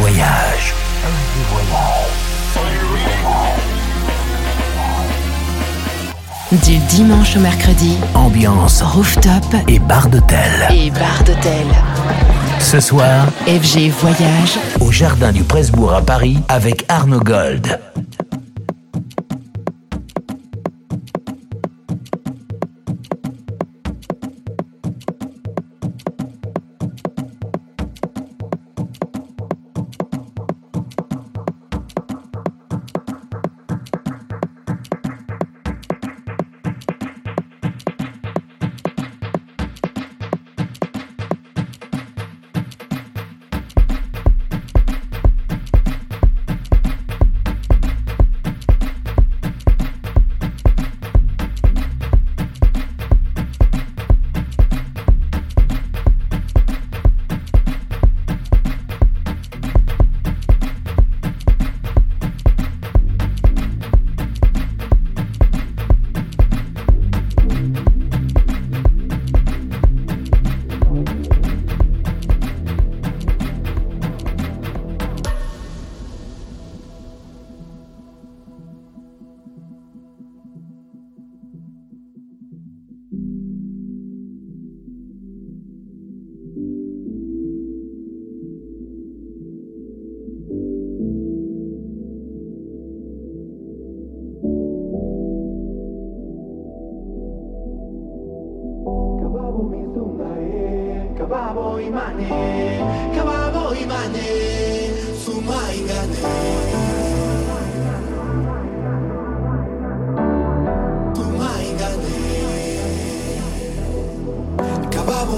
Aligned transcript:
voyage. 0.00 0.74
Du 6.52 6.78
dimanche 6.88 7.36
au 7.36 7.40
mercredi, 7.40 7.98
Ambiance 8.14 8.80
rooftop 8.80 9.44
et 9.68 9.78
bar 9.78 10.08
d'hôtel. 10.08 10.38
et 10.70 10.90
bar 10.90 11.22
d'hôtel. 11.26 11.66
Ce 12.60 12.80
soir, 12.80 13.26
FG 13.46 13.90
Voyage, 13.90 14.58
au 14.80 14.90
Jardin 14.90 15.32
du 15.32 15.42
Presbourg 15.42 15.92
à 15.92 16.00
Paris 16.00 16.38
avec 16.48 16.86
Arnaud 16.88 17.20
Gold. 17.20 17.78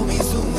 sorriso 0.03 0.52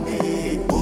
money. 0.00 0.73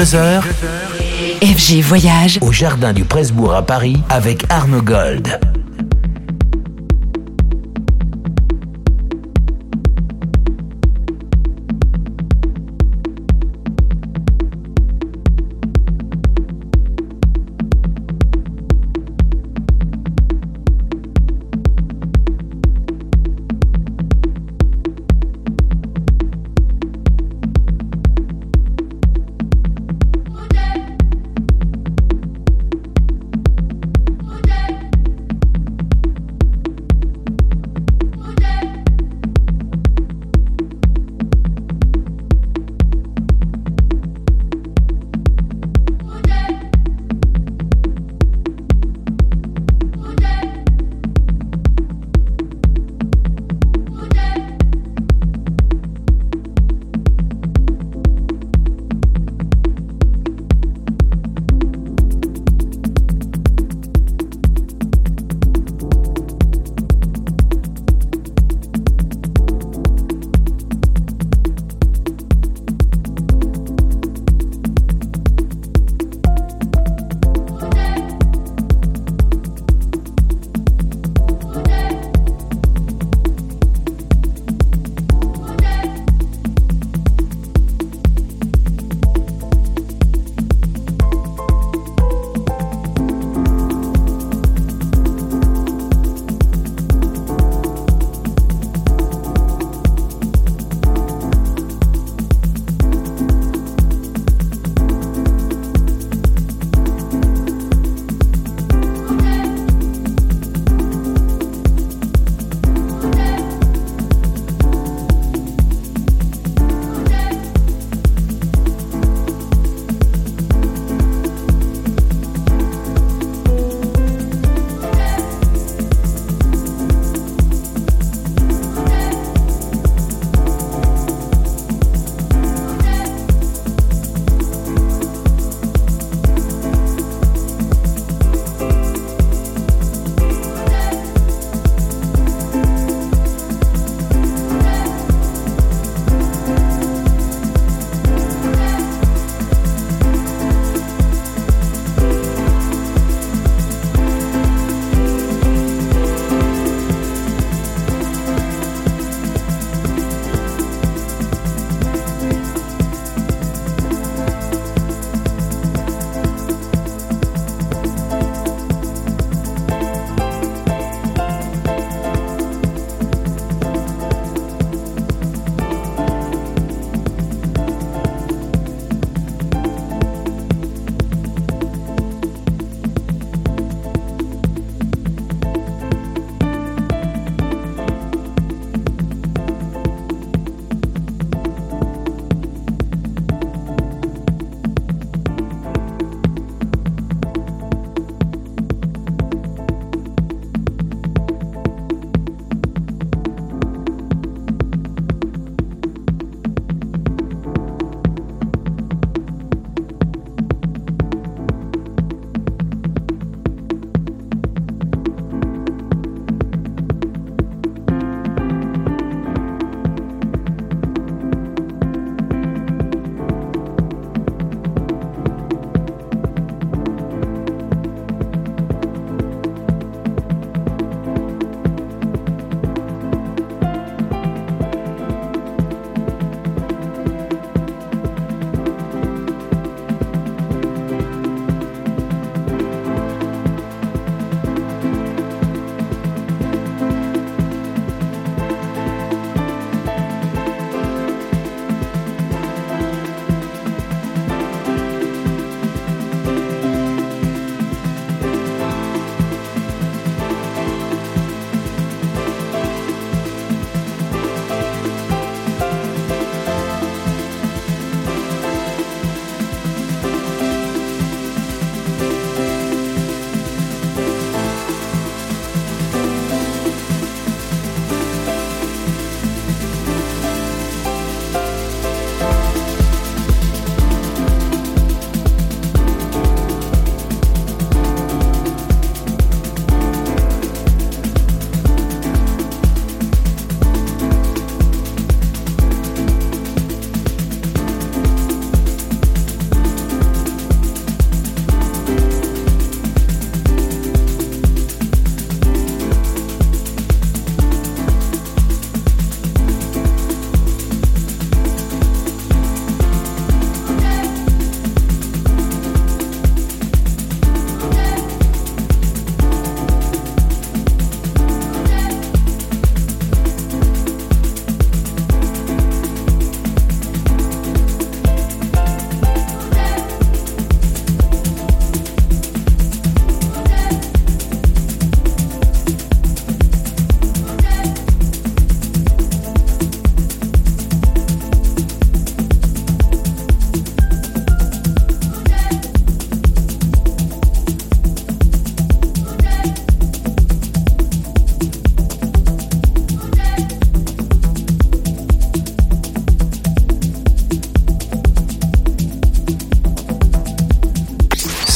Minuit 0.00 0.06
2h 0.06 0.42
FG 1.42 1.82
Voyage 1.82 2.38
au 2.40 2.52
Jardin 2.52 2.94
du 2.94 3.04
Presbourg 3.04 3.54
à 3.54 3.62
Paris 3.62 4.00
avec 4.08 4.44
Arnaud 4.48 4.80
Gold. 4.80 5.49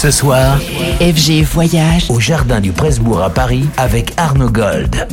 Ce 0.05 0.11
soir, 0.11 0.59
FG 1.01 1.45
Voyage 1.45 2.11
au 2.11 2.21
Jardin 2.21 2.61
du 2.61 2.73
Presbourg 2.73 3.23
à 3.23 3.31
Paris 3.31 3.65
avec 3.79 4.13
Arnaud 4.19 4.51
Gold. 4.51 5.09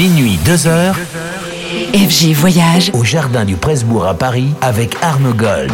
Minuit 0.00 0.38
2h 0.46 0.94
FG 1.92 2.32
Voyage 2.32 2.90
au 2.94 3.04
Jardin 3.04 3.44
du 3.44 3.56
Presbourg 3.56 4.06
à 4.06 4.14
Paris 4.14 4.48
avec 4.62 4.96
Arnaud 5.02 5.34
Gold. 5.34 5.70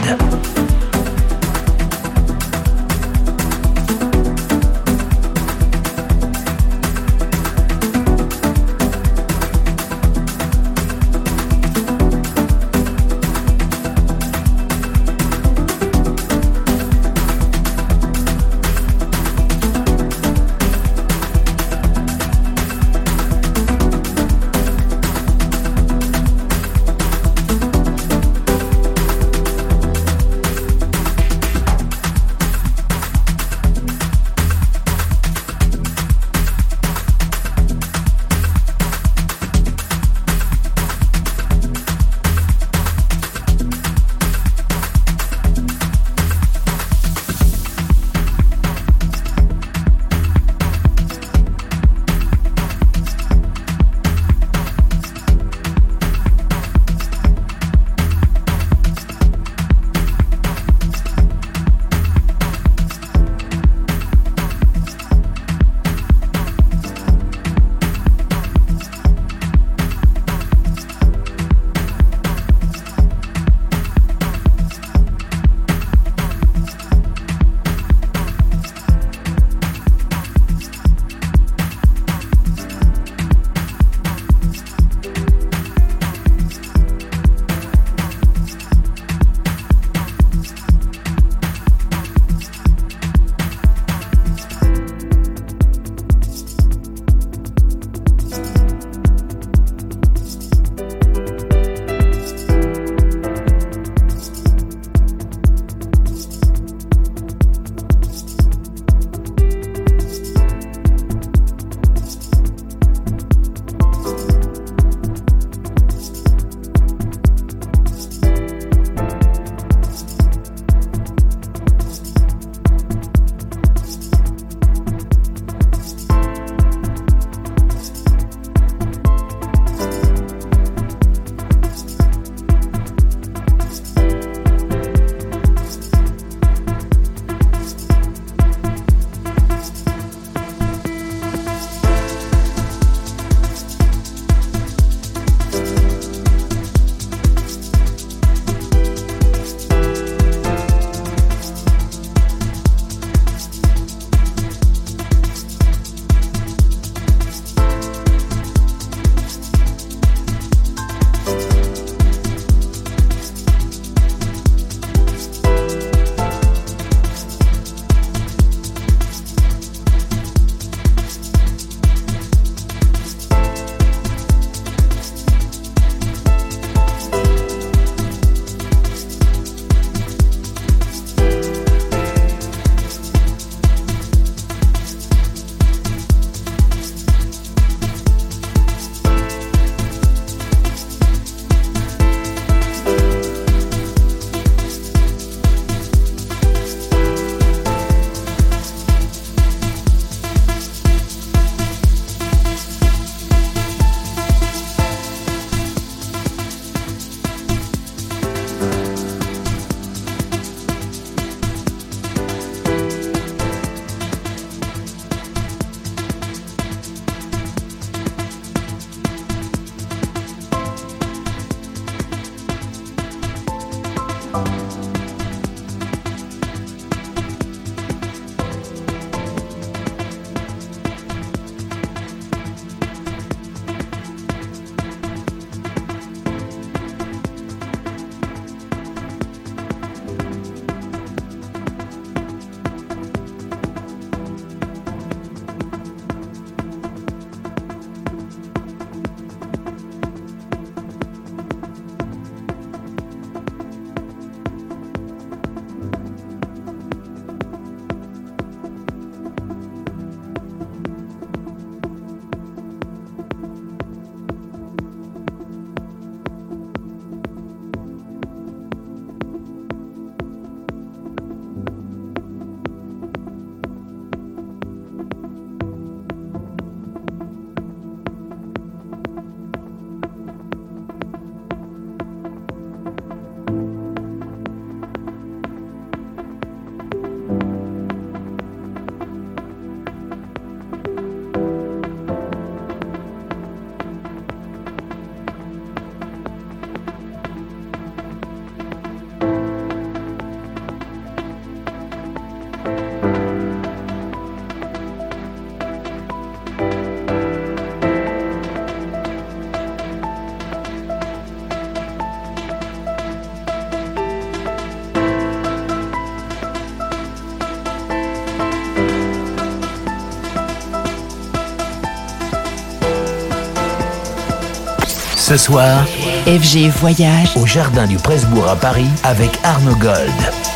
Ce 325.37 325.43
soir, 325.43 325.85
FG 326.25 326.71
Voyage 326.71 327.37
au 327.37 327.45
Jardin 327.45 327.87
du 327.87 327.99
Presbourg 327.99 328.49
à 328.49 328.57
Paris 328.57 328.89
avec 329.05 329.39
Arnaud 329.45 329.77
Gold. 329.77 330.56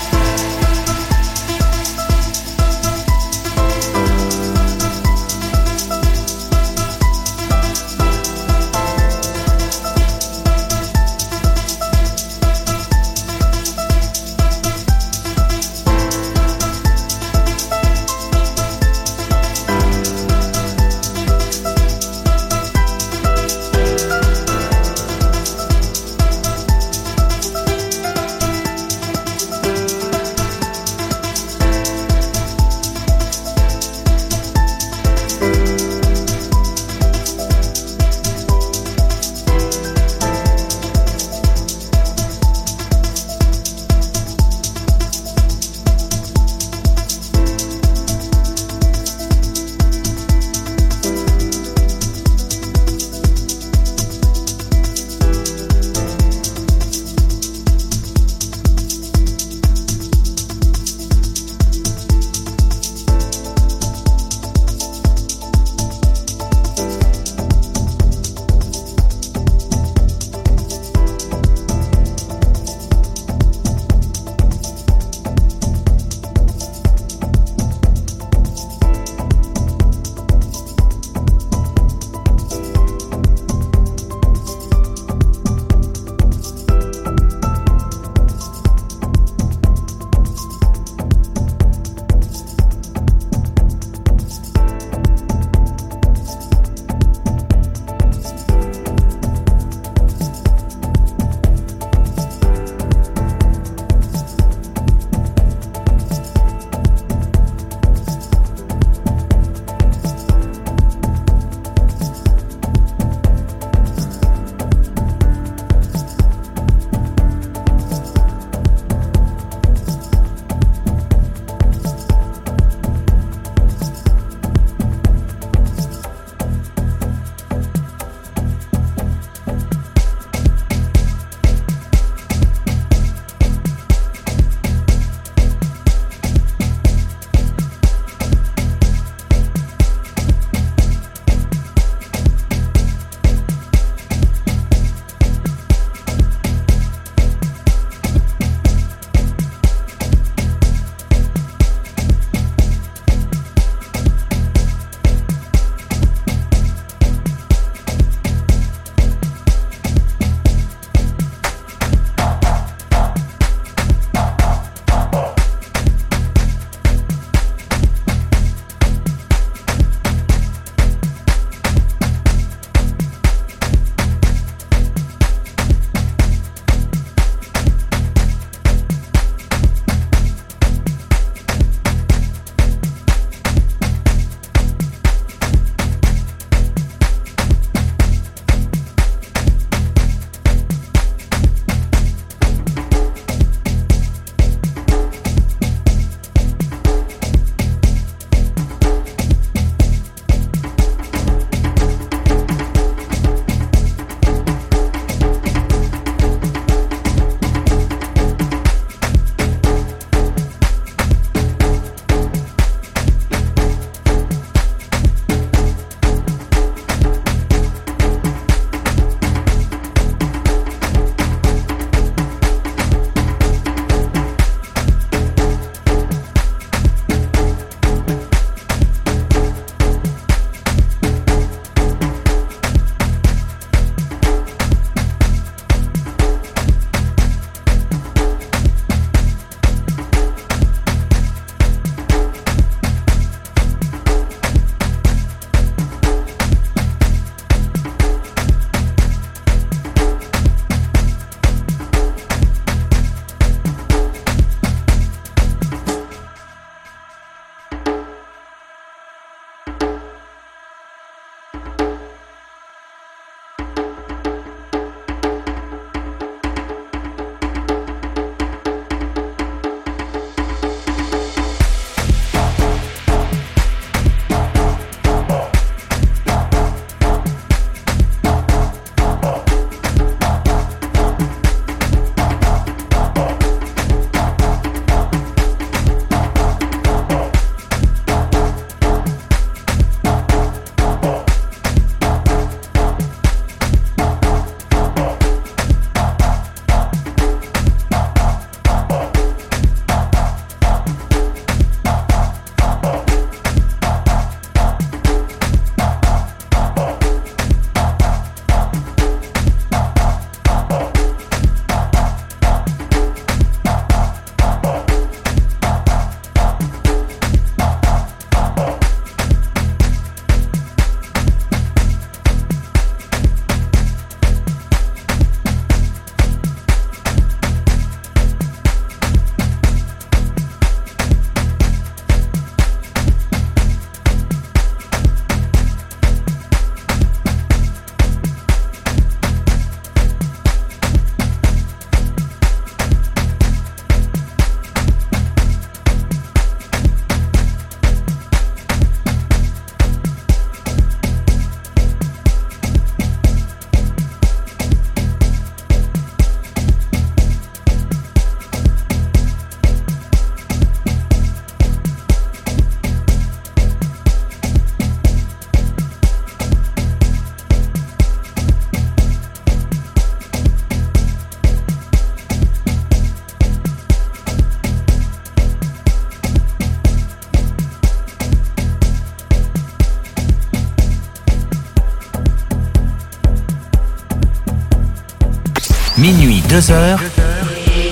Minuit 386.50 386.62
2h. 386.62 386.98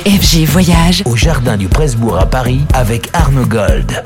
FG 0.05 0.45
Voyage 0.47 1.03
au 1.05 1.15
Jardin 1.17 1.57
du 1.57 1.69
Presbourg 1.69 2.19
à 2.19 2.27
Paris 2.27 2.63
avec 2.75 3.09
Arnaud 3.13 3.47
Gold. 3.47 4.03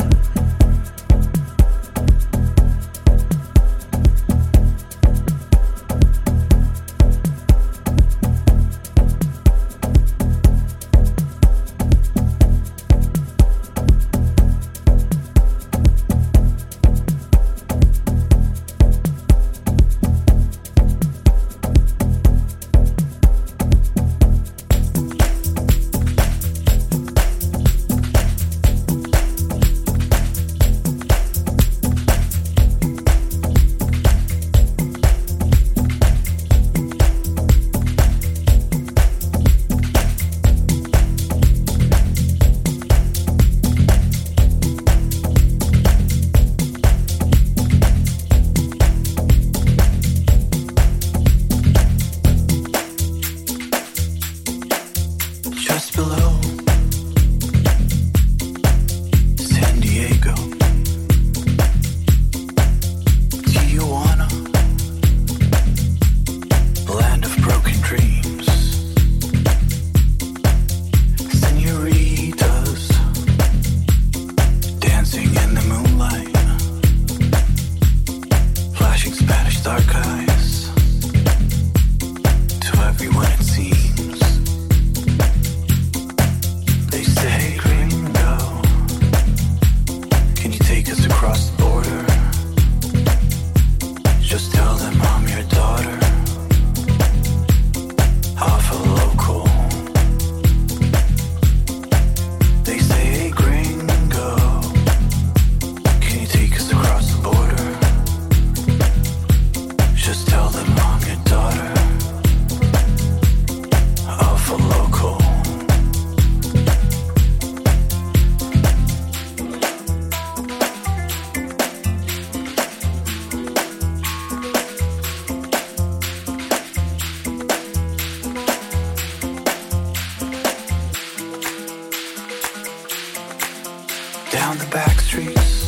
down 134.43 134.59
the 134.59 134.67
back 134.67 135.01
streets. 135.01 135.62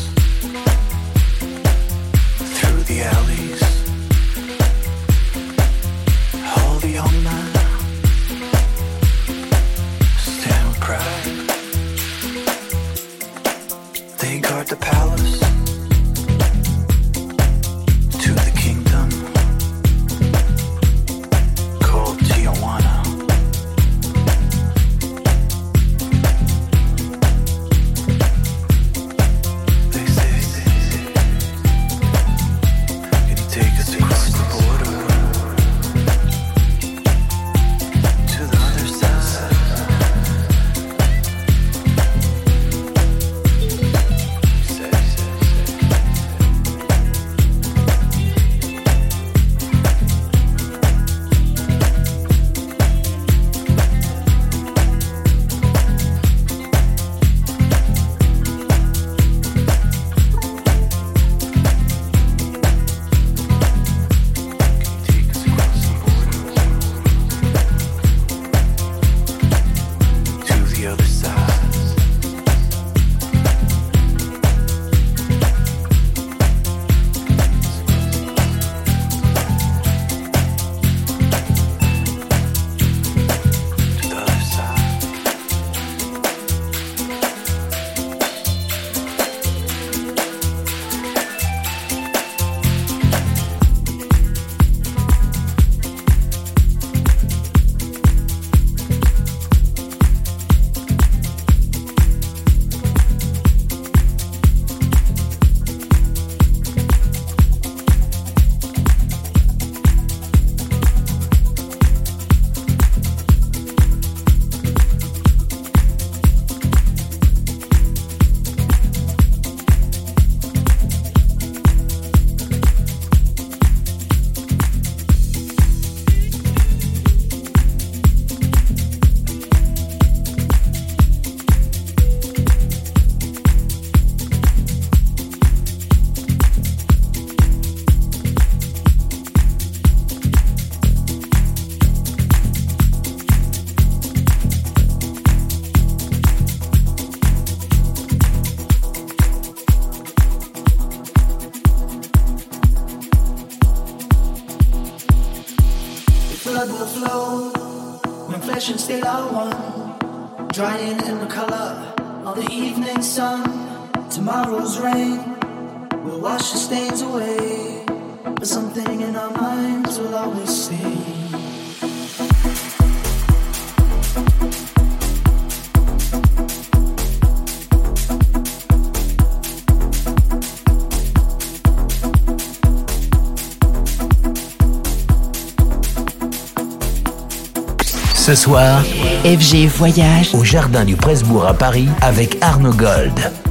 FG 188.47 189.69
Voyage 189.69 190.35
au 190.35 190.45
Jardin 190.45 190.85
du 190.85 190.97
Presbourg 190.97 191.47
à 191.47 191.55
Paris 191.55 191.89
avec 192.03 192.37
Arnaud 192.43 192.75
Gold. 192.75 193.44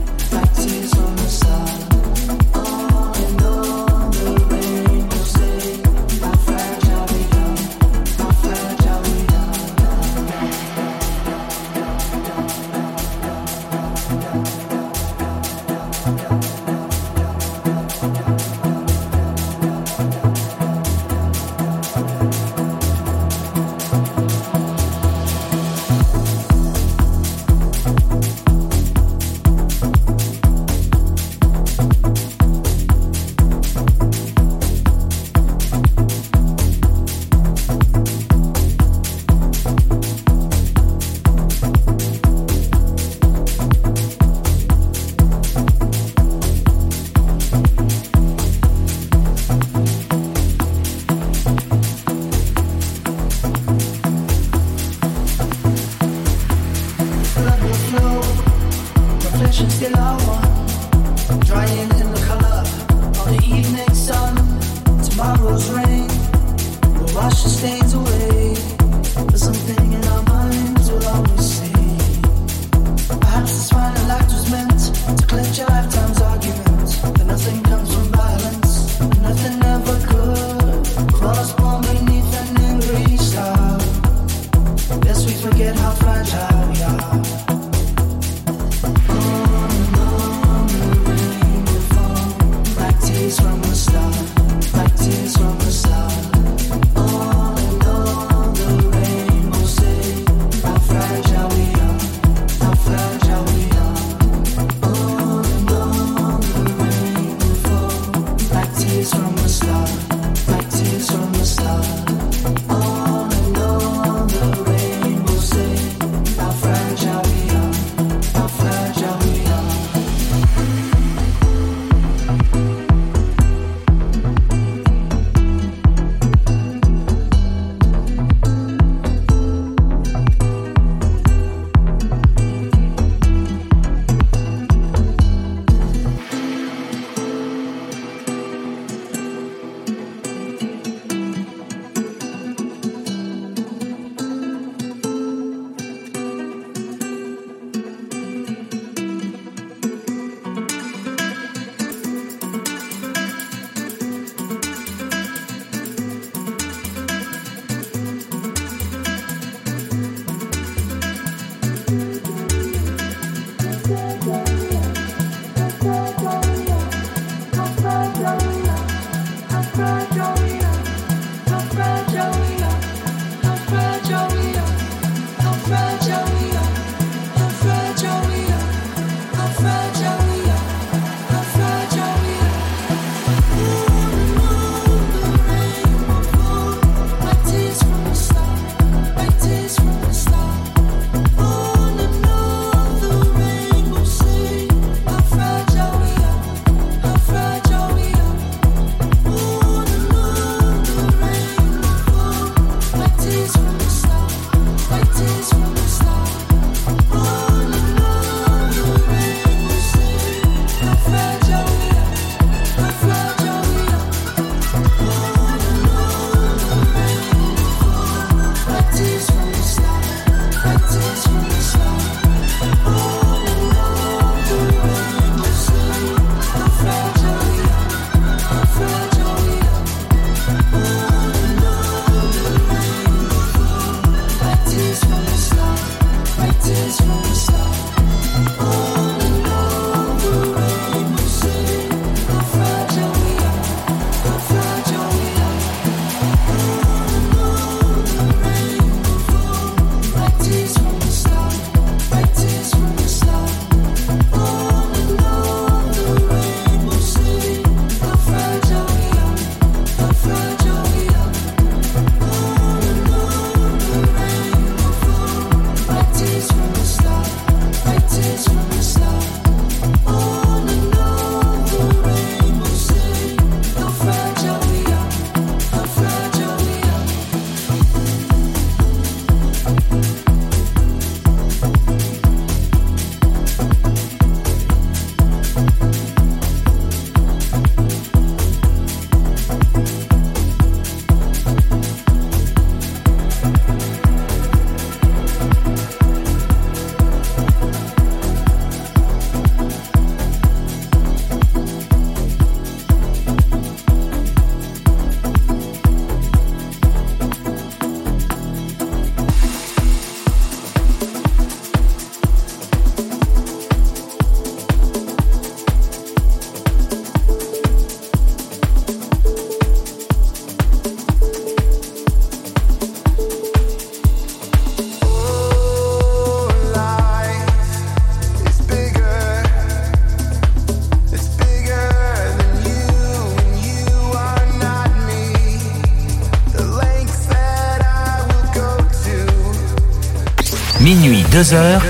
2h. 341.34 341.82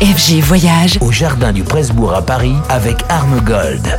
FG 0.00 0.40
Voyage 0.40 0.98
au 1.00 1.10
Jardin 1.10 1.52
du 1.52 1.64
Presbourg 1.64 2.14
à 2.14 2.22
Paris 2.22 2.54
avec 2.68 2.98
Arme 3.08 3.40
Gold. 3.40 3.98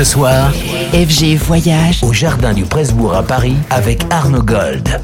Ce 0.00 0.04
soir, 0.04 0.50
FG 0.94 1.36
Voyage 1.36 2.02
au 2.02 2.14
Jardin 2.14 2.54
du 2.54 2.64
Presbourg 2.64 3.14
à 3.14 3.22
Paris 3.22 3.56
avec 3.68 4.00
Arnaud 4.10 4.42
Gold. 4.42 4.98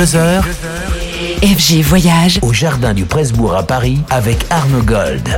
2 0.00 0.16
heures 0.16 0.46
FG 1.42 1.82
Voyage 1.82 2.38
au 2.40 2.54
Jardin 2.54 2.94
du 2.94 3.04
Presbourg 3.04 3.54
à 3.54 3.62
Paris 3.62 3.98
avec 4.08 4.46
Arnaud 4.48 4.80
Gold. 4.80 5.28